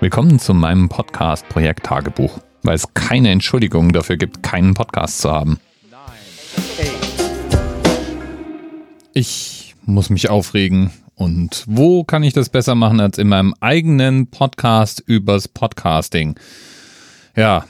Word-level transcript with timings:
Willkommen 0.00 0.38
zu 0.38 0.54
meinem 0.54 0.88
Podcast 0.88 1.48
Projekt 1.48 1.86
Tagebuch, 1.86 2.38
weil 2.62 2.76
es 2.76 2.94
keine 2.94 3.30
Entschuldigung 3.30 3.92
dafür 3.92 4.16
gibt, 4.16 4.44
keinen 4.44 4.74
Podcast 4.74 5.20
zu 5.20 5.32
haben. 5.32 5.58
Ich 9.12 9.74
muss 9.84 10.08
mich 10.08 10.30
aufregen 10.30 10.92
und 11.16 11.64
wo 11.66 12.04
kann 12.04 12.22
ich 12.22 12.32
das 12.32 12.48
besser 12.48 12.76
machen 12.76 13.00
als 13.00 13.18
in 13.18 13.28
meinem 13.28 13.54
eigenen 13.58 14.30
Podcast 14.30 15.02
übers 15.04 15.48
Podcasting? 15.48 16.38
Ja, 17.34 17.64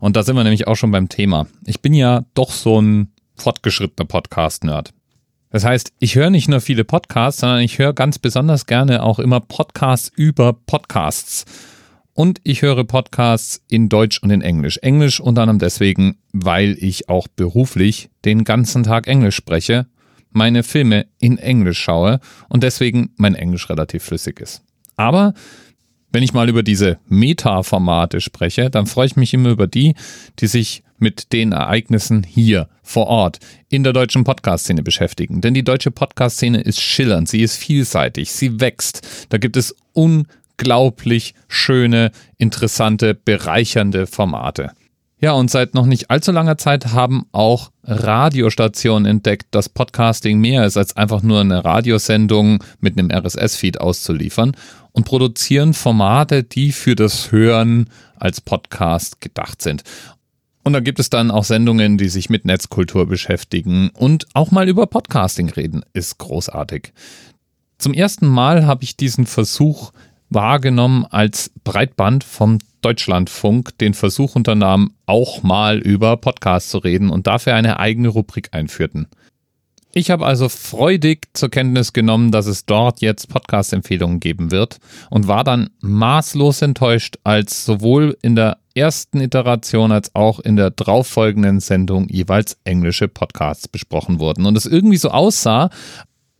und 0.00 0.16
da 0.16 0.24
sind 0.24 0.34
wir 0.34 0.42
nämlich 0.42 0.66
auch 0.66 0.74
schon 0.74 0.90
beim 0.90 1.08
Thema. 1.08 1.46
Ich 1.64 1.80
bin 1.80 1.94
ja 1.94 2.24
doch 2.34 2.50
so 2.50 2.82
ein 2.82 3.12
fortgeschrittener 3.36 4.08
Podcast-Nerd. 4.08 4.92
Das 5.52 5.64
heißt, 5.64 5.92
ich 5.98 6.14
höre 6.14 6.30
nicht 6.30 6.48
nur 6.48 6.62
viele 6.62 6.82
Podcasts, 6.82 7.42
sondern 7.42 7.60
ich 7.60 7.78
höre 7.78 7.92
ganz 7.92 8.18
besonders 8.18 8.64
gerne 8.64 9.02
auch 9.02 9.18
immer 9.18 9.38
Podcasts 9.40 10.10
über 10.16 10.54
Podcasts. 10.54 11.44
Und 12.14 12.40
ich 12.42 12.62
höre 12.62 12.84
Podcasts 12.84 13.62
in 13.68 13.90
Deutsch 13.90 14.18
und 14.22 14.30
in 14.30 14.40
Englisch. 14.40 14.78
Englisch 14.78 15.20
unter 15.20 15.42
anderem 15.42 15.58
deswegen, 15.58 16.16
weil 16.32 16.76
ich 16.80 17.10
auch 17.10 17.28
beruflich 17.28 18.08
den 18.24 18.44
ganzen 18.44 18.82
Tag 18.82 19.06
Englisch 19.06 19.36
spreche, 19.36 19.86
meine 20.30 20.62
Filme 20.62 21.06
in 21.20 21.36
Englisch 21.36 21.80
schaue 21.80 22.20
und 22.48 22.62
deswegen 22.62 23.10
mein 23.16 23.34
Englisch 23.34 23.68
relativ 23.68 24.04
flüssig 24.04 24.40
ist. 24.40 24.62
Aber 24.96 25.34
wenn 26.12 26.22
ich 26.22 26.32
mal 26.34 26.48
über 26.48 26.62
diese 26.62 26.98
Meta-Formate 27.08 28.20
spreche, 28.20 28.70
dann 28.70 28.86
freue 28.86 29.06
ich 29.06 29.16
mich 29.16 29.34
immer 29.34 29.50
über 29.50 29.66
die, 29.66 29.94
die 30.38 30.46
sich 30.46 30.82
mit 30.98 31.32
den 31.32 31.52
Ereignissen 31.52 32.22
hier 32.22 32.68
vor 32.82 33.08
Ort 33.08 33.38
in 33.68 33.82
der 33.82 33.92
deutschen 33.92 34.24
Podcast-Szene 34.24 34.82
beschäftigen. 34.82 35.40
Denn 35.40 35.54
die 35.54 35.64
deutsche 35.64 35.90
Podcast-Szene 35.90 36.60
ist 36.60 36.80
schillernd, 36.80 37.28
sie 37.28 37.42
ist 37.42 37.56
vielseitig, 37.56 38.30
sie 38.30 38.60
wächst. 38.60 39.26
Da 39.30 39.38
gibt 39.38 39.56
es 39.56 39.74
unglaublich 39.92 41.34
schöne, 41.48 42.12
interessante, 42.38 43.14
bereichernde 43.14 44.06
Formate. 44.06 44.70
Ja, 45.22 45.32
und 45.32 45.52
seit 45.52 45.74
noch 45.74 45.86
nicht 45.86 46.10
allzu 46.10 46.32
langer 46.32 46.58
Zeit 46.58 46.86
haben 46.92 47.26
auch 47.30 47.70
Radiostationen 47.84 49.06
entdeckt, 49.06 49.46
dass 49.52 49.68
Podcasting 49.68 50.40
mehr 50.40 50.66
ist 50.66 50.76
als 50.76 50.96
einfach 50.96 51.22
nur 51.22 51.40
eine 51.40 51.64
Radiosendung 51.64 52.62
mit 52.80 52.98
einem 52.98 53.08
RSS-Feed 53.12 53.80
auszuliefern 53.80 54.56
und 54.92 55.04
produzieren 55.04 55.74
Formate, 55.74 56.44
die 56.44 56.72
für 56.72 56.94
das 56.94 57.32
Hören 57.32 57.88
als 58.16 58.40
Podcast 58.40 59.20
gedacht 59.20 59.62
sind. 59.62 59.82
Und 60.64 60.74
da 60.74 60.80
gibt 60.80 61.00
es 61.00 61.10
dann 61.10 61.30
auch 61.30 61.44
Sendungen, 61.44 61.98
die 61.98 62.08
sich 62.08 62.30
mit 62.30 62.44
Netzkultur 62.44 63.06
beschäftigen 63.06 63.90
und 63.90 64.26
auch 64.34 64.52
mal 64.52 64.68
über 64.68 64.86
Podcasting 64.86 65.50
reden. 65.50 65.84
Ist 65.92 66.18
großartig. 66.18 66.92
Zum 67.78 67.94
ersten 67.94 68.28
Mal 68.28 68.64
habe 68.64 68.84
ich 68.84 68.96
diesen 68.96 69.26
Versuch 69.26 69.92
wahrgenommen, 70.30 71.04
als 71.04 71.50
Breitband 71.64 72.22
vom 72.22 72.58
Deutschlandfunk 72.80 73.76
den 73.78 73.94
Versuch 73.94 74.36
unternahm, 74.36 74.92
auch 75.06 75.42
mal 75.42 75.78
über 75.78 76.16
Podcasts 76.16 76.70
zu 76.70 76.78
reden 76.78 77.10
und 77.10 77.26
dafür 77.26 77.54
eine 77.54 77.78
eigene 77.78 78.08
Rubrik 78.08 78.50
einführten. 78.52 79.08
Ich 79.94 80.10
habe 80.10 80.24
also 80.24 80.48
freudig 80.48 81.28
zur 81.34 81.50
Kenntnis 81.50 81.92
genommen, 81.92 82.30
dass 82.30 82.46
es 82.46 82.64
dort 82.64 83.02
jetzt 83.02 83.28
Podcast-Empfehlungen 83.28 84.20
geben 84.20 84.50
wird 84.50 84.78
und 85.10 85.28
war 85.28 85.44
dann 85.44 85.68
maßlos 85.82 86.62
enttäuscht, 86.62 87.16
als 87.24 87.66
sowohl 87.66 88.16
in 88.22 88.34
der 88.34 88.56
ersten 88.74 89.20
Iteration 89.20 89.92
als 89.92 90.14
auch 90.14 90.40
in 90.40 90.56
der 90.56 90.70
darauffolgenden 90.70 91.60
Sendung 91.60 92.08
jeweils 92.08 92.56
englische 92.64 93.06
Podcasts 93.06 93.68
besprochen 93.68 94.18
wurden 94.18 94.46
und 94.46 94.56
es 94.56 94.64
irgendwie 94.64 94.96
so 94.96 95.10
aussah, 95.10 95.68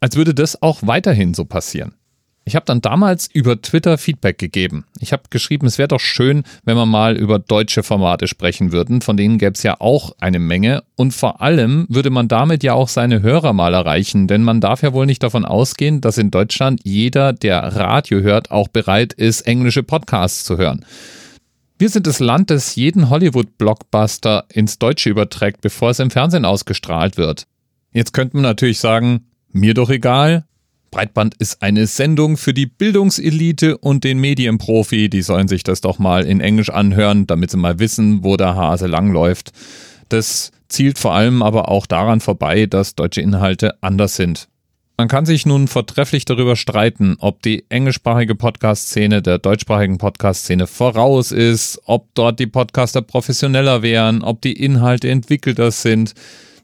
als 0.01 0.17
würde 0.17 0.33
das 0.35 0.63
auch 0.63 0.79
weiterhin 0.83 1.35
so 1.35 1.45
passieren. 1.45 1.95
Ich 2.45 2.57
habe 2.57 2.67
dann 2.67 2.81
damals 2.81 3.29
über 3.33 3.63
Twitter 3.63 3.99
Feedback 3.99 4.37
gegeben. 4.37 4.85
Ich 4.99 5.13
habe 5.13 5.23
geschrieben, 5.31 5.67
es 5.67 5.79
wäre 5.79 5.89
doch 5.89 6.01
schön, 6.01 6.43
wenn 6.65 6.77
wir 6.77 6.87
mal 6.87 7.17
über 7.17 7.39
deutsche 7.39 7.85
Formate 7.85 8.27
sprechen 8.27 8.73
würden. 8.73 9.01
Von 9.01 9.17
denen 9.17 9.39
gäbe 9.39 9.53
es 9.53 9.63
ja 9.63 9.77
auch 9.79 10.17
eine 10.19 10.41
Menge. 10.41 10.83
Und 10.97 11.13
vor 11.13 11.41
allem 11.41 11.87
würde 11.89 12.11
man 12.11 12.27
damit 12.27 12.65
ja 12.65 12.75
auch 12.75 12.89
seine 12.89 13.23
Hörer 13.23 13.53
mal 13.53 13.75
erreichen. 13.75 14.27
Denn 14.27 14.43
man 14.43 14.61
darf 14.61 14.83
ja 14.83 14.93
wohl 14.93 15.07
nicht 15.07 15.23
davon 15.23 15.45
ausgehen, 15.45 16.01
dass 16.01 16.19
in 16.19 16.33
Deutschland 16.33 16.81
jeder, 16.83 17.33
der 17.33 17.63
Radio 17.63 18.21
hört, 18.21 18.51
auch 18.51 18.69
bereit 18.69 19.13
ist, 19.13 19.43
englische 19.43 19.85
Podcasts 19.85 20.43
zu 20.43 20.59
hören. 20.59 20.85
Wir 21.79 21.89
sind 21.89 22.07
das 22.07 22.19
Land, 22.19 22.51
das 22.51 22.75
jeden 22.75 23.09
Hollywood-Blockbuster 23.09 24.47
ins 24.53 24.79
Deutsche 24.79 25.11
überträgt, 25.11 25.61
bevor 25.61 25.91
es 25.91 26.01
im 26.01 26.11
Fernsehen 26.11 26.45
ausgestrahlt 26.45 27.17
wird. 27.17 27.47
Jetzt 27.93 28.13
könnte 28.13 28.37
man 28.37 28.43
natürlich 28.43 28.79
sagen, 28.79 29.27
mir 29.53 29.75
doch 29.75 29.91
egal, 29.91 30.45
Breitband 30.93 31.35
ist 31.39 31.63
eine 31.63 31.89
Sendung 31.89 32.37
für 32.37 32.55
die 32.55 32.67
Bildungselite 32.67 33.79
und 33.79 34.05
den 34.05 34.19
Medienprofi. 34.19 35.09
Die 35.09 35.23
sollen 35.23 35.49
sich 35.49 35.65
das 35.65 35.81
doch 35.81 35.99
mal 35.99 36.25
in 36.25 36.41
Englisch 36.41 36.71
anhören, 36.71 37.27
damit 37.27 37.51
sie 37.51 37.57
mal 37.57 37.81
wissen, 37.81 38.23
wo 38.23 38.37
der 38.37 38.55
Hase 38.55 38.87
langläuft. 38.87 39.53
Das 40.11 40.53
zielt 40.69 40.99
vor 40.99 41.15
allem 41.15 41.43
aber 41.43 41.69
auch 41.69 41.87
daran 41.87 42.21
vorbei, 42.21 42.67
dass 42.67 42.95
deutsche 42.95 43.23
Inhalte 43.23 43.83
anders 43.83 44.17
sind. 44.17 44.49
Man 44.99 45.09
kann 45.09 45.25
sich 45.25 45.47
nun 45.47 45.67
vortrefflich 45.67 46.27
darüber 46.27 46.57
streiten, 46.57 47.17
ob 47.19 47.43
die 47.43 47.65
englischsprachige 47.71 48.35
Podcast-Szene 48.35 49.23
der 49.23 49.39
deutschsprachigen 49.39 49.97
Podcast-Szene 49.97 50.67
voraus 50.67 51.33
ist, 51.33 51.81
ob 51.87 52.15
dort 52.15 52.39
die 52.39 52.47
Podcaster 52.47 53.01
professioneller 53.01 53.83
wären, 53.83 54.23
ob 54.23 54.43
die 54.43 54.53
Inhalte 54.53 55.09
entwickelter 55.09 55.71
sind. 55.71 56.13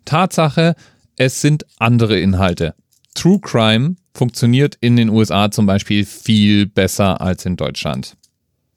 Tatsache, 0.05 0.75
es 1.17 1.41
sind 1.41 1.65
andere 1.79 2.21
Inhalte. 2.21 2.75
True 3.15 3.41
Crime 3.41 3.97
funktioniert 4.19 4.77
in 4.81 4.97
den 4.97 5.09
USA 5.09 5.51
zum 5.51 5.67
Beispiel 5.67 6.05
viel 6.05 6.67
besser 6.67 7.21
als 7.21 7.47
in 7.47 7.57
Deutschland. 7.57 8.17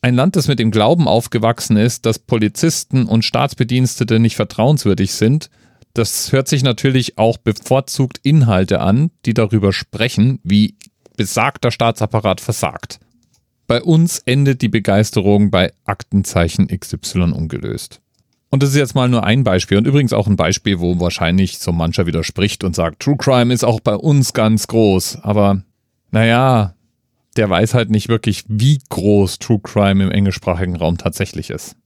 Ein 0.01 0.15
Land, 0.15 0.35
das 0.35 0.47
mit 0.47 0.59
dem 0.59 0.71
Glauben 0.71 1.07
aufgewachsen 1.07 1.77
ist, 1.77 2.05
dass 2.05 2.17
Polizisten 2.17 3.05
und 3.05 3.25
Staatsbedienstete 3.25 4.19
nicht 4.19 4.35
vertrauenswürdig 4.35 5.13
sind, 5.13 5.49
das 5.93 6.31
hört 6.31 6.47
sich 6.47 6.63
natürlich 6.63 7.17
auch 7.17 7.37
bevorzugt 7.37 8.19
Inhalte 8.23 8.79
an, 8.79 9.11
die 9.25 9.33
darüber 9.33 9.73
sprechen, 9.73 10.39
wie 10.43 10.75
besagter 11.17 11.69
Staatsapparat 11.69 12.39
versagt. 12.39 12.99
Bei 13.67 13.81
uns 13.81 14.19
endet 14.19 14.61
die 14.61 14.69
Begeisterung 14.69 15.51
bei 15.51 15.71
Aktenzeichen 15.85 16.67
XY 16.67 17.33
ungelöst. 17.33 18.01
Und 18.51 18.61
das 18.61 18.71
ist 18.71 18.75
jetzt 18.75 18.95
mal 18.95 19.07
nur 19.07 19.23
ein 19.23 19.45
Beispiel 19.45 19.77
und 19.77 19.87
übrigens 19.87 20.11
auch 20.11 20.27
ein 20.27 20.35
Beispiel, 20.35 20.79
wo 20.81 20.99
wahrscheinlich 20.99 21.57
so 21.59 21.71
mancher 21.71 22.05
widerspricht 22.05 22.65
und 22.65 22.75
sagt, 22.75 23.01
True 23.01 23.15
Crime 23.17 23.53
ist 23.53 23.63
auch 23.63 23.79
bei 23.79 23.95
uns 23.95 24.33
ganz 24.33 24.67
groß. 24.67 25.19
Aber 25.21 25.63
naja, 26.11 26.75
der 27.37 27.49
weiß 27.49 27.73
halt 27.73 27.89
nicht 27.89 28.09
wirklich, 28.09 28.43
wie 28.49 28.79
groß 28.89 29.39
True 29.39 29.61
Crime 29.63 30.03
im 30.03 30.11
englischsprachigen 30.11 30.75
Raum 30.75 30.97
tatsächlich 30.97 31.49
ist. 31.49 31.77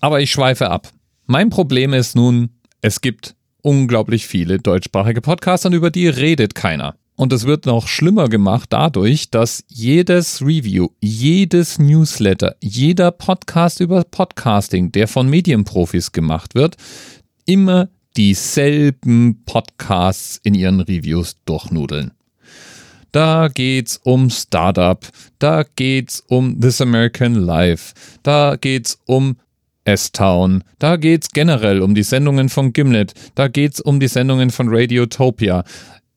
Aber 0.00 0.20
ich 0.20 0.30
schweife 0.30 0.70
ab. 0.70 0.92
Mein 1.26 1.50
Problem 1.50 1.92
ist 1.92 2.14
nun, 2.14 2.50
es 2.82 3.00
gibt 3.00 3.34
unglaublich 3.62 4.28
viele 4.28 4.58
deutschsprachige 4.58 5.20
Podcasts 5.20 5.66
und 5.66 5.72
über 5.72 5.90
die 5.90 6.06
redet 6.06 6.54
keiner. 6.54 6.94
Und 7.16 7.32
es 7.32 7.46
wird 7.46 7.64
noch 7.64 7.88
schlimmer 7.88 8.28
gemacht 8.28 8.68
dadurch, 8.70 9.30
dass 9.30 9.64
jedes 9.68 10.42
Review, 10.42 10.88
jedes 11.00 11.78
Newsletter, 11.78 12.56
jeder 12.60 13.10
Podcast 13.10 13.80
über 13.80 14.04
Podcasting, 14.04 14.92
der 14.92 15.08
von 15.08 15.28
Medienprofis 15.28 16.12
gemacht 16.12 16.54
wird, 16.54 16.76
immer 17.46 17.88
dieselben 18.18 19.42
Podcasts 19.46 20.38
in 20.42 20.54
ihren 20.54 20.80
Reviews 20.80 21.36
durchnudeln. 21.46 22.12
Da 23.12 23.48
geht's 23.48 23.98
um 24.04 24.28
Startup, 24.28 25.06
da 25.38 25.64
geht's 25.74 26.22
um 26.28 26.60
This 26.60 26.82
American 26.82 27.34
Life, 27.34 27.94
da 28.22 28.56
geht's 28.56 28.98
um 29.06 29.36
S-Town, 29.84 30.64
da 30.78 30.96
geht's 30.96 31.30
generell 31.30 31.80
um 31.80 31.94
die 31.94 32.02
Sendungen 32.02 32.50
von 32.50 32.74
Gimlet, 32.74 33.14
da 33.34 33.48
geht's 33.48 33.80
um 33.80 34.00
die 34.00 34.08
Sendungen 34.08 34.50
von 34.50 34.66
Radiotopia. 34.68 35.64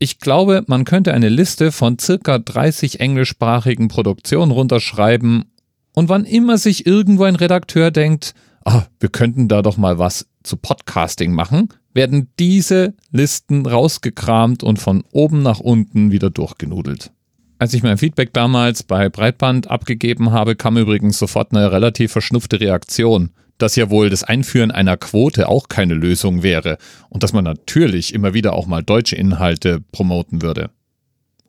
Ich 0.01 0.19
glaube, 0.19 0.63
man 0.67 0.85
könnte 0.85 1.13
eine 1.13 1.27
Liste 1.27 1.73
von 1.73 1.99
circa 1.99 2.39
30 2.39 3.01
englischsprachigen 3.01 3.89
Produktionen 3.89 4.53
runterschreiben 4.53 5.51
und 5.93 6.07
wann 6.07 6.23
immer 6.23 6.57
sich 6.57 6.85
irgendwo 6.85 7.25
ein 7.25 7.35
Redakteur 7.35 7.91
denkt, 7.91 8.33
ah, 8.63 8.83
wir 9.01 9.09
könnten 9.09 9.49
da 9.49 9.61
doch 9.61 9.75
mal 9.75 9.99
was 9.99 10.27
zu 10.41 10.55
Podcasting 10.55 11.33
machen, 11.33 11.67
werden 11.93 12.29
diese 12.39 12.93
Listen 13.11 13.65
rausgekramt 13.65 14.63
und 14.63 14.79
von 14.79 15.03
oben 15.11 15.43
nach 15.43 15.59
unten 15.59 16.13
wieder 16.13 16.29
durchgenudelt. 16.29 17.11
Als 17.57 17.73
ich 17.73 17.83
mein 17.83 17.97
Feedback 17.97 18.31
damals 18.31 18.83
bei 18.83 19.09
Breitband 19.09 19.69
abgegeben 19.69 20.31
habe, 20.31 20.55
kam 20.55 20.77
übrigens 20.77 21.19
sofort 21.19 21.53
eine 21.53 21.73
relativ 21.73 22.13
verschnupfte 22.13 22.61
Reaktion 22.61 23.31
dass 23.59 23.75
ja 23.75 23.89
wohl 23.91 24.09
das 24.09 24.23
Einführen 24.23 24.71
einer 24.71 24.97
Quote 24.97 25.47
auch 25.47 25.69
keine 25.69 25.93
Lösung 25.93 26.41
wäre 26.41 26.77
und 27.09 27.21
dass 27.21 27.33
man 27.33 27.43
natürlich 27.43 28.13
immer 28.13 28.33
wieder 28.33 28.53
auch 28.53 28.65
mal 28.65 28.81
deutsche 28.81 29.15
Inhalte 29.15 29.81
promoten 29.91 30.41
würde. 30.41 30.71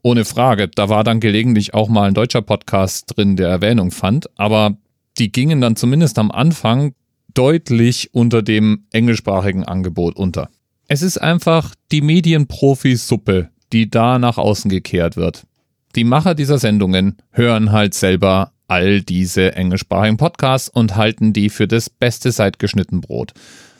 Ohne 0.02 0.24
Frage, 0.24 0.68
da 0.68 0.88
war 0.88 1.04
dann 1.04 1.20
gelegentlich 1.20 1.74
auch 1.74 1.88
mal 1.88 2.08
ein 2.08 2.14
deutscher 2.14 2.42
Podcast 2.42 3.16
drin, 3.16 3.36
der 3.36 3.48
Erwähnung 3.48 3.90
fand, 3.90 4.28
aber 4.38 4.76
die 5.18 5.32
gingen 5.32 5.60
dann 5.60 5.76
zumindest 5.76 6.18
am 6.18 6.30
Anfang 6.30 6.94
deutlich 7.34 8.12
unter 8.12 8.42
dem 8.42 8.86
englischsprachigen 8.92 9.64
Angebot 9.64 10.16
unter. 10.16 10.48
Es 10.88 11.02
ist 11.02 11.18
einfach 11.18 11.74
die 11.92 12.00
Medienprofi-Suppe, 12.00 13.50
die 13.72 13.90
da 13.90 14.18
nach 14.18 14.38
außen 14.38 14.70
gekehrt 14.70 15.16
wird. 15.16 15.46
Die 15.94 16.04
Macher 16.04 16.34
dieser 16.34 16.58
Sendungen 16.58 17.16
hören 17.30 17.72
halt 17.72 17.94
selber 17.94 18.52
all 18.70 19.02
diese 19.02 19.54
englischsprachigen 19.56 20.16
Podcasts 20.16 20.68
und 20.68 20.96
halten 20.96 21.32
die 21.32 21.50
für 21.50 21.66
das 21.66 21.90
beste 21.90 22.30
seit 22.30 22.58
geschnitten 22.58 23.00
Brot. 23.00 23.32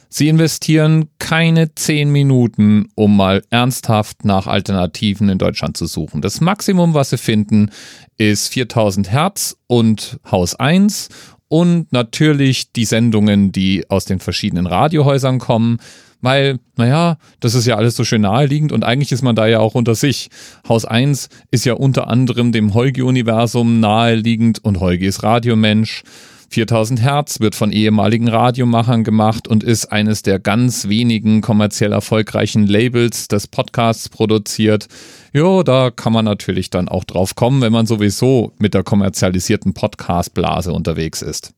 Sie 0.08 0.28
investieren 0.28 1.08
keine 1.20 1.76
zehn 1.76 2.10
Minuten, 2.10 2.88
um 2.96 3.16
mal 3.16 3.44
ernsthaft 3.50 4.24
nach 4.24 4.48
Alternativen 4.48 5.28
in 5.28 5.38
Deutschland 5.38 5.76
zu 5.76 5.86
suchen. 5.86 6.20
Das 6.20 6.40
Maximum, 6.40 6.94
was 6.94 7.10
sie 7.10 7.18
finden, 7.18 7.70
ist 8.18 8.48
4000 8.48 9.12
Hertz 9.12 9.56
und 9.68 10.18
Haus 10.28 10.56
1 10.56 11.08
und 11.46 11.92
natürlich 11.92 12.72
die 12.72 12.84
Sendungen, 12.84 13.52
die 13.52 13.88
aus 13.88 14.04
den 14.04 14.18
verschiedenen 14.18 14.66
Radiohäusern 14.66 15.38
kommen 15.38 15.78
weil, 16.20 16.58
naja, 16.76 17.16
das 17.40 17.54
ist 17.54 17.66
ja 17.66 17.76
alles 17.76 17.96
so 17.96 18.04
schön 18.04 18.22
naheliegend 18.22 18.72
und 18.72 18.84
eigentlich 18.84 19.12
ist 19.12 19.22
man 19.22 19.36
da 19.36 19.46
ja 19.46 19.58
auch 19.60 19.74
unter 19.74 19.94
sich. 19.94 20.28
Haus 20.68 20.84
1 20.84 21.28
ist 21.50 21.64
ja 21.64 21.74
unter 21.74 22.08
anderem 22.08 22.52
dem 22.52 22.74
Heugi-Universum 22.74 23.80
naheliegend 23.80 24.64
und 24.64 24.80
Heugi 24.80 25.06
ist 25.06 25.22
Radiomensch. 25.22 26.02
4000 26.50 27.00
Hertz 27.00 27.38
wird 27.38 27.54
von 27.54 27.70
ehemaligen 27.70 28.28
Radiomachern 28.28 29.04
gemacht 29.04 29.46
und 29.46 29.62
ist 29.62 29.92
eines 29.92 30.22
der 30.22 30.40
ganz 30.40 30.88
wenigen 30.88 31.42
kommerziell 31.42 31.92
erfolgreichen 31.92 32.66
Labels 32.66 33.28
des 33.28 33.46
Podcasts 33.46 34.08
produziert. 34.08 34.88
Jo, 35.32 35.62
da 35.62 35.92
kann 35.92 36.12
man 36.12 36.24
natürlich 36.24 36.68
dann 36.68 36.88
auch 36.88 37.04
drauf 37.04 37.36
kommen, 37.36 37.62
wenn 37.62 37.72
man 37.72 37.86
sowieso 37.86 38.52
mit 38.58 38.74
der 38.74 38.82
kommerzialisierten 38.82 39.74
Podcast-Blase 39.74 40.72
unterwegs 40.72 41.22
ist. 41.22 41.52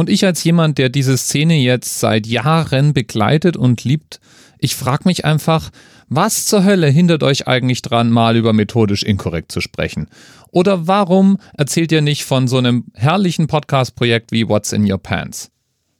Und 0.00 0.08
ich 0.08 0.24
als 0.24 0.42
jemand, 0.44 0.78
der 0.78 0.88
diese 0.88 1.18
Szene 1.18 1.56
jetzt 1.56 2.00
seit 2.00 2.26
Jahren 2.26 2.94
begleitet 2.94 3.58
und 3.58 3.84
liebt, 3.84 4.18
ich 4.58 4.74
frage 4.74 5.02
mich 5.04 5.26
einfach, 5.26 5.68
was 6.08 6.46
zur 6.46 6.64
Hölle 6.64 6.86
hindert 6.86 7.22
euch 7.22 7.46
eigentlich 7.46 7.82
dran, 7.82 8.08
mal 8.08 8.34
über 8.34 8.54
methodisch 8.54 9.02
inkorrekt 9.02 9.52
zu 9.52 9.60
sprechen? 9.60 10.08
Oder 10.52 10.86
warum 10.86 11.36
erzählt 11.52 11.92
ihr 11.92 12.00
nicht 12.00 12.24
von 12.24 12.48
so 12.48 12.56
einem 12.56 12.86
herrlichen 12.94 13.46
Podcast-Projekt 13.46 14.32
wie 14.32 14.48
What's 14.48 14.72
in 14.72 14.90
Your 14.90 14.96
Pants? 14.96 15.50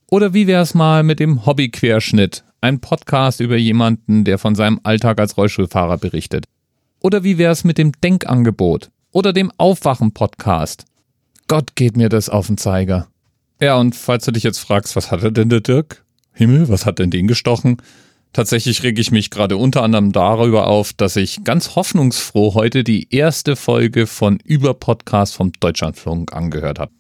Oder 0.06 0.32
wie 0.32 0.47
wäre 0.47 0.62
es 0.62 0.73
mal 0.73 1.02
mit 1.02 1.20
dem 1.20 1.44
Hobbyquerschnitt, 1.44 2.43
ein 2.62 2.81
Podcast 2.81 3.41
über 3.41 3.58
jemanden, 3.58 4.25
der 4.25 4.38
von 4.38 4.55
seinem 4.55 4.81
Alltag 4.82 5.20
als 5.20 5.37
Rollstuhlfahrer 5.37 5.99
berichtet? 5.99 6.47
Oder 7.00 7.23
wie 7.23 7.37
wäre 7.37 7.52
es 7.52 7.64
mit 7.64 7.76
dem 7.76 7.93
Denkangebot 8.02 8.88
oder 9.12 9.35
dem 9.35 9.52
Aufwachen-Podcast? 9.58 10.87
Gott 11.49 11.76
geht 11.76 11.99
mir 11.99 12.08
das 12.08 12.31
auf 12.31 12.47
den 12.47 12.56
Zeiger. 12.56 13.06
Ja, 13.60 13.76
und 13.76 13.94
falls 13.94 14.24
du 14.24 14.32
dich 14.32 14.42
jetzt 14.42 14.58
fragst, 14.58 14.96
was 14.96 15.10
hatte 15.10 15.32
denn 15.32 15.50
der 15.50 15.60
Dirk? 15.60 16.02
Himmel, 16.32 16.70
was 16.70 16.86
hat 16.86 16.98
denn 16.98 17.10
den 17.10 17.26
gestochen? 17.26 17.76
Tatsächlich 18.32 18.82
rege 18.82 19.00
ich 19.00 19.10
mich 19.10 19.28
gerade 19.28 19.56
unter 19.56 19.82
anderem 19.82 20.12
darüber 20.12 20.68
auf, 20.68 20.94
dass 20.94 21.16
ich 21.16 21.44
ganz 21.44 21.74
hoffnungsfroh 21.74 22.54
heute 22.54 22.84
die 22.84 23.12
erste 23.14 23.56
Folge 23.56 24.06
von 24.06 24.38
Über 24.42 24.72
Podcast 24.72 25.34
vom 25.34 25.52
Deutschlandfunk 25.60 26.32
angehört 26.32 26.78
habe. 26.78 26.92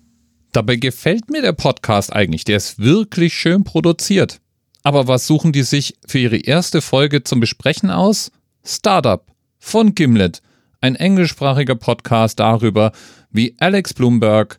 Dabei 0.52 0.76
gefällt 0.76 1.30
mir 1.30 1.40
der 1.40 1.52
Podcast 1.52 2.12
eigentlich, 2.12 2.44
der 2.44 2.58
ist 2.58 2.78
wirklich 2.78 3.32
schön 3.32 3.64
produziert. 3.64 4.40
Aber 4.82 5.06
was 5.06 5.26
suchen 5.26 5.52
die 5.52 5.62
sich 5.62 5.96
für 6.06 6.18
ihre 6.18 6.38
erste 6.38 6.82
Folge 6.82 7.22
zum 7.22 7.40
Besprechen 7.40 7.90
aus? 7.90 8.32
Startup 8.64 9.24
von 9.58 9.94
Gimlet, 9.94 10.42
ein 10.80 10.96
englischsprachiger 10.96 11.76
Podcast 11.76 12.40
darüber, 12.40 12.92
wie 13.30 13.54
Alex 13.60 13.94
Bloomberg 13.94 14.58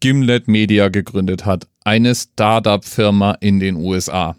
Gimlet 0.00 0.48
Media 0.48 0.88
gegründet 0.88 1.46
hat, 1.46 1.66
eine 1.84 2.14
Startup-Firma 2.14 3.32
in 3.40 3.60
den 3.60 3.76
USA. 3.76 4.36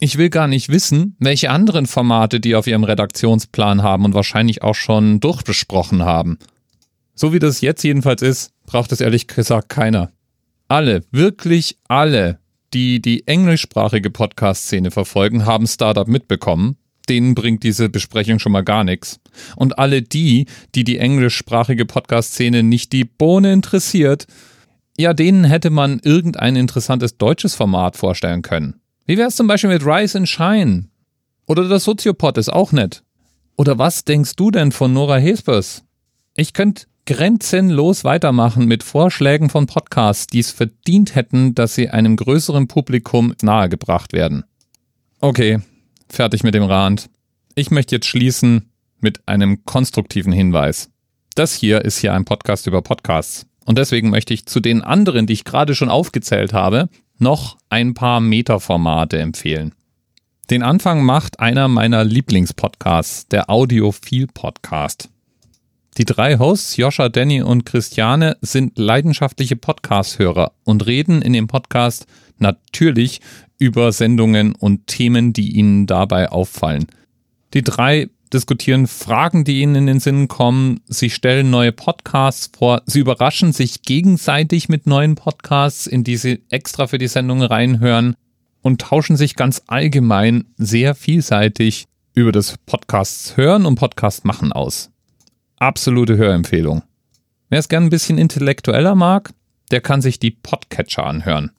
Ich 0.00 0.16
will 0.16 0.30
gar 0.30 0.46
nicht 0.46 0.68
wissen, 0.68 1.16
welche 1.18 1.50
anderen 1.50 1.86
Formate 1.86 2.40
die 2.40 2.54
auf 2.54 2.66
ihrem 2.66 2.84
Redaktionsplan 2.84 3.82
haben 3.82 4.04
und 4.04 4.14
wahrscheinlich 4.14 4.62
auch 4.62 4.74
schon 4.74 5.18
durchbesprochen 5.20 6.04
haben. 6.04 6.38
So 7.14 7.32
wie 7.32 7.40
das 7.40 7.60
jetzt 7.60 7.82
jedenfalls 7.82 8.22
ist, 8.22 8.52
braucht 8.64 8.92
es 8.92 9.00
ehrlich 9.00 9.26
gesagt 9.26 9.68
keiner. 9.68 10.12
Alle, 10.68 11.02
wirklich 11.10 11.78
alle, 11.88 12.38
die 12.74 13.02
die 13.02 13.26
englischsprachige 13.26 14.10
Podcast-Szene 14.10 14.90
verfolgen, 14.90 15.46
haben 15.46 15.66
Startup 15.66 16.06
mitbekommen. 16.06 16.76
Denen 17.08 17.34
bringt 17.34 17.62
diese 17.62 17.88
Besprechung 17.88 18.38
schon 18.38 18.52
mal 18.52 18.62
gar 18.62 18.84
nichts. 18.84 19.18
Und 19.56 19.78
alle 19.78 20.02
die, 20.02 20.46
die 20.74 20.84
die 20.84 20.98
englischsprachige 20.98 21.86
Podcast-Szene 21.86 22.62
nicht 22.62 22.92
die 22.92 23.04
Bohne 23.04 23.52
interessiert, 23.52 24.26
ja, 24.98 25.14
denen 25.14 25.44
hätte 25.44 25.70
man 25.70 26.00
irgendein 26.02 26.56
interessantes 26.56 27.16
deutsches 27.16 27.54
Format 27.54 27.96
vorstellen 27.96 28.42
können. 28.42 28.80
Wie 29.06 29.16
wäre 29.16 29.28
es 29.28 29.36
zum 29.36 29.46
Beispiel 29.46 29.70
mit 29.70 29.86
Rise 29.86 30.18
and 30.18 30.28
Shine? 30.28 30.88
Oder 31.46 31.68
das 31.68 31.84
Soziopod 31.84 32.36
ist 32.36 32.52
auch 32.52 32.72
nett. 32.72 33.04
Oder 33.56 33.78
was 33.78 34.04
denkst 34.04 34.36
du 34.36 34.50
denn 34.50 34.72
von 34.72 34.92
Nora 34.92 35.16
Hespers? 35.16 35.84
Ich 36.34 36.52
könnte 36.52 36.86
grenzenlos 37.06 38.04
weitermachen 38.04 38.66
mit 38.66 38.82
Vorschlägen 38.82 39.48
von 39.48 39.66
Podcasts, 39.66 40.26
die 40.26 40.40
es 40.40 40.50
verdient 40.50 41.14
hätten, 41.14 41.54
dass 41.54 41.74
sie 41.74 41.88
einem 41.88 42.16
größeren 42.16 42.68
Publikum 42.68 43.34
nahegebracht 43.40 44.12
werden. 44.12 44.44
Okay, 45.20 45.60
fertig 46.10 46.42
mit 46.42 46.54
dem 46.54 46.64
Rand. 46.64 47.08
Ich 47.54 47.70
möchte 47.70 47.94
jetzt 47.94 48.06
schließen 48.06 48.70
mit 49.00 49.26
einem 49.26 49.64
konstruktiven 49.64 50.32
Hinweis. 50.32 50.90
Das 51.34 51.54
hier 51.54 51.84
ist 51.84 51.98
hier 51.98 52.12
ein 52.12 52.24
Podcast 52.24 52.66
über 52.66 52.82
Podcasts. 52.82 53.46
Und 53.68 53.76
deswegen 53.76 54.08
möchte 54.08 54.32
ich 54.32 54.46
zu 54.46 54.60
den 54.60 54.80
anderen, 54.80 55.26
die 55.26 55.34
ich 55.34 55.44
gerade 55.44 55.74
schon 55.74 55.90
aufgezählt 55.90 56.54
habe, 56.54 56.88
noch 57.18 57.58
ein 57.68 57.92
paar 57.92 58.18
Metaformate 58.18 59.18
empfehlen. 59.18 59.74
Den 60.48 60.62
Anfang 60.62 61.04
macht 61.04 61.38
einer 61.38 61.68
meiner 61.68 62.02
Lieblingspodcasts, 62.02 63.28
der 63.28 63.50
Audiophil 63.50 64.26
Podcast. 64.26 65.10
Die 65.98 66.06
drei 66.06 66.38
Hosts, 66.38 66.78
Joscha, 66.78 67.10
Danny 67.10 67.42
und 67.42 67.66
Christiane, 67.66 68.38
sind 68.40 68.78
leidenschaftliche 68.78 69.56
Podcast-Hörer 69.56 70.52
und 70.64 70.86
reden 70.86 71.20
in 71.20 71.34
dem 71.34 71.46
Podcast 71.46 72.06
natürlich 72.38 73.20
über 73.58 73.92
Sendungen 73.92 74.54
und 74.54 74.86
Themen, 74.86 75.34
die 75.34 75.58
ihnen 75.58 75.86
dabei 75.86 76.30
auffallen. 76.30 76.86
Die 77.52 77.62
drei 77.62 78.08
diskutieren 78.30 78.86
Fragen, 78.86 79.44
die 79.44 79.60
ihnen 79.60 79.74
in 79.74 79.86
den 79.86 80.00
Sinn 80.00 80.28
kommen. 80.28 80.80
Sie 80.86 81.10
stellen 81.10 81.50
neue 81.50 81.72
Podcasts 81.72 82.50
vor. 82.56 82.82
Sie 82.86 83.00
überraschen 83.00 83.52
sich 83.52 83.82
gegenseitig 83.82 84.68
mit 84.68 84.86
neuen 84.86 85.14
Podcasts, 85.14 85.86
in 85.86 86.04
die 86.04 86.16
sie 86.16 86.42
extra 86.50 86.86
für 86.86 86.98
die 86.98 87.08
Sendung 87.08 87.42
reinhören 87.42 88.16
und 88.62 88.80
tauschen 88.80 89.16
sich 89.16 89.36
ganz 89.36 89.62
allgemein 89.66 90.44
sehr 90.56 90.94
vielseitig 90.94 91.86
über 92.14 92.32
das 92.32 92.56
Podcasts 92.66 93.36
hören 93.36 93.66
und 93.66 93.76
Podcast 93.76 94.24
machen 94.24 94.52
aus. 94.52 94.90
Absolute 95.58 96.16
Hörempfehlung. 96.16 96.82
Wer 97.48 97.60
es 97.60 97.68
gern 97.68 97.84
ein 97.84 97.90
bisschen 97.90 98.18
intellektueller 98.18 98.94
mag, 98.94 99.30
der 99.70 99.80
kann 99.80 100.02
sich 100.02 100.18
die 100.18 100.30
Podcatcher 100.30 101.06
anhören. 101.06 101.52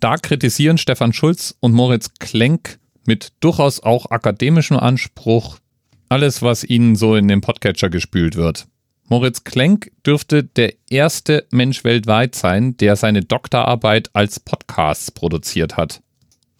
Da 0.00 0.16
kritisieren 0.16 0.78
Stefan 0.78 1.12
Schulz 1.12 1.56
und 1.60 1.72
Moritz 1.72 2.10
Klenk 2.18 2.78
mit 3.06 3.32
durchaus 3.40 3.82
auch 3.82 4.10
akademischem 4.10 4.76
Anspruch 4.76 5.58
alles, 6.08 6.42
was 6.42 6.64
Ihnen 6.64 6.96
so 6.96 7.14
in 7.16 7.28
den 7.28 7.40
Podcatcher 7.40 7.90
gespült 7.90 8.36
wird. 8.36 8.66
Moritz 9.08 9.44
Klenk 9.44 9.92
dürfte 10.04 10.42
der 10.42 10.74
erste 10.90 11.46
Mensch 11.50 11.84
weltweit 11.84 12.34
sein, 12.34 12.76
der 12.76 12.96
seine 12.96 13.22
Doktorarbeit 13.22 14.10
als 14.14 14.40
Podcasts 14.40 15.10
produziert 15.10 15.76
hat. 15.76 16.02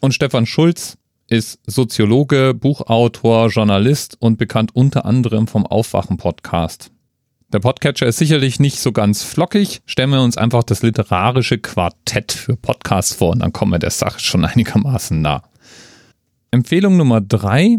Und 0.01 0.13
Stefan 0.13 0.47
Schulz 0.47 0.97
ist 1.29 1.59
Soziologe, 1.67 2.55
Buchautor, 2.55 3.49
Journalist 3.49 4.17
und 4.21 4.39
bekannt 4.39 4.75
unter 4.75 5.05
anderem 5.05 5.49
vom 5.49 5.67
Aufwachen-Podcast. 5.67 6.93
Der 7.53 7.61
Podcatcher 7.61 8.07
ist 8.07 8.19
sicherlich 8.19 8.61
nicht 8.61 8.79
so 8.79 8.93
ganz 8.93 9.23
flockig. 9.23 9.81
Stellen 9.87 10.11
wir 10.11 10.21
uns 10.21 10.37
einfach 10.37 10.63
das 10.63 10.83
literarische 10.83 11.59
Quartett 11.59 12.33
für 12.33 12.57
Podcasts 12.57 13.15
vor 13.15 13.31
und 13.31 13.41
dann 13.41 13.53
kommen 13.53 13.73
wir 13.73 13.79
der 13.79 13.91
Sache 13.91 14.21
schon 14.21 14.45
einigermaßen 14.45 15.21
nah. 15.21 15.43
Empfehlung 16.51 16.97
Nummer 16.97 17.21
drei 17.21 17.77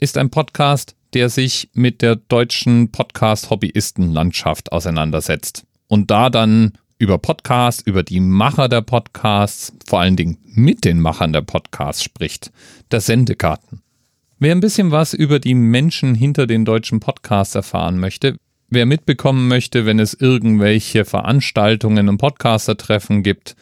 ist 0.00 0.18
ein 0.18 0.30
Podcast, 0.30 0.96
der 1.16 1.30
sich 1.30 1.70
mit 1.72 2.02
der 2.02 2.16
deutschen 2.16 2.92
Podcast-Hobbyistenlandschaft 2.92 4.70
auseinandersetzt. 4.70 5.64
Und 5.86 6.10
da 6.10 6.28
dann 6.28 6.72
über 6.98 7.16
Podcasts, 7.16 7.80
über 7.80 8.02
die 8.02 8.20
Macher 8.20 8.68
der 8.68 8.82
Podcasts, 8.82 9.72
vor 9.86 10.00
allen 10.00 10.16
Dingen 10.16 10.36
mit 10.44 10.84
den 10.84 11.00
Machern 11.00 11.32
der 11.32 11.40
Podcasts 11.40 12.04
spricht. 12.04 12.52
Der 12.90 13.00
Sendegarten. 13.00 13.80
Wer 14.38 14.54
ein 14.54 14.60
bisschen 14.60 14.90
was 14.90 15.14
über 15.14 15.38
die 15.38 15.54
Menschen 15.54 16.14
hinter 16.14 16.46
den 16.46 16.66
deutschen 16.66 17.00
Podcasts 17.00 17.54
erfahren 17.54 17.98
möchte, 17.98 18.36
wer 18.68 18.84
mitbekommen 18.84 19.48
möchte, 19.48 19.86
wenn 19.86 19.98
es 19.98 20.12
irgendwelche 20.12 21.06
Veranstaltungen 21.06 22.10
und 22.10 22.18
Podcaster-Treffen 22.18 23.22
gibt, 23.22 23.56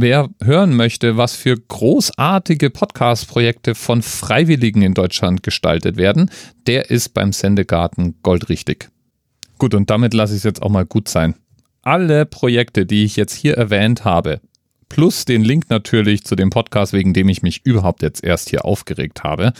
Wer 0.00 0.28
hören 0.40 0.76
möchte, 0.76 1.16
was 1.16 1.34
für 1.34 1.56
großartige 1.56 2.70
Podcast-Projekte 2.70 3.74
von 3.74 4.02
Freiwilligen 4.02 4.80
in 4.80 4.94
Deutschland 4.94 5.42
gestaltet 5.42 5.96
werden, 5.96 6.30
der 6.68 6.90
ist 6.90 7.14
beim 7.14 7.32
Sendegarten 7.32 8.14
goldrichtig. 8.22 8.90
Gut, 9.58 9.74
und 9.74 9.90
damit 9.90 10.14
lasse 10.14 10.34
ich 10.34 10.38
es 10.38 10.44
jetzt 10.44 10.62
auch 10.62 10.70
mal 10.70 10.86
gut 10.86 11.08
sein. 11.08 11.34
Alle 11.82 12.26
Projekte, 12.26 12.86
die 12.86 13.02
ich 13.02 13.16
jetzt 13.16 13.34
hier 13.34 13.56
erwähnt 13.56 14.04
habe, 14.04 14.40
plus 14.88 15.24
den 15.24 15.42
Link 15.42 15.68
natürlich 15.68 16.22
zu 16.22 16.36
dem 16.36 16.50
Podcast, 16.50 16.92
wegen 16.92 17.12
dem 17.12 17.28
ich 17.28 17.42
mich 17.42 17.66
überhaupt 17.66 18.02
jetzt 18.02 18.22
erst 18.22 18.50
hier 18.50 18.64
aufgeregt 18.64 19.24
habe, 19.24 19.52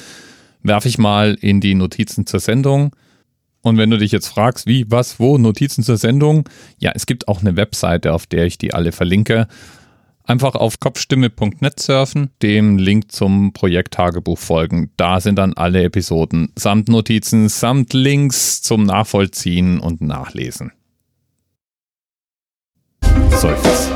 werfe 0.62 0.86
ich 0.86 0.98
mal 0.98 1.36
in 1.40 1.60
die 1.60 1.74
Notizen 1.74 2.26
zur 2.26 2.38
Sendung. 2.38 2.94
Und 3.60 3.76
wenn 3.76 3.90
du 3.90 3.98
dich 3.98 4.12
jetzt 4.12 4.28
fragst, 4.28 4.68
wie, 4.68 4.88
was, 4.88 5.18
wo, 5.18 5.36
Notizen 5.36 5.82
zur 5.82 5.96
Sendung, 5.96 6.48
ja, 6.78 6.92
es 6.94 7.06
gibt 7.06 7.26
auch 7.26 7.40
eine 7.40 7.56
Webseite, 7.56 8.12
auf 8.12 8.26
der 8.26 8.46
ich 8.46 8.56
die 8.56 8.72
alle 8.72 8.92
verlinke. 8.92 9.48
Einfach 10.28 10.54
auf 10.56 10.78
kopfstimme.net 10.78 11.80
surfen, 11.80 12.28
dem 12.42 12.76
Link 12.76 13.10
zum 13.12 13.54
Projekt 13.54 13.94
Tagebuch 13.94 14.38
folgen. 14.38 14.90
Da 14.98 15.20
sind 15.22 15.36
dann 15.36 15.54
alle 15.54 15.82
Episoden 15.82 16.52
samt 16.54 16.90
Notizen, 16.90 17.48
samt 17.48 17.94
Links 17.94 18.60
zum 18.60 18.82
Nachvollziehen 18.82 19.80
und 19.80 20.02
Nachlesen. 20.02 20.72
Seufz. 23.30 23.88